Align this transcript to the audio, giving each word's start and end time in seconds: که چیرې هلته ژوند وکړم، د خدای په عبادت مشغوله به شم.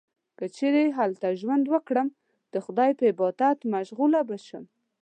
که 0.37 0.45
چیرې 0.57 0.83
هلته 0.97 1.27
ژوند 1.41 1.65
وکړم، 1.73 2.07
د 2.53 2.55
خدای 2.65 2.91
په 2.97 3.03
عبادت 3.11 3.57
مشغوله 3.73 4.19
به 4.29 4.37
شم. 4.47 4.63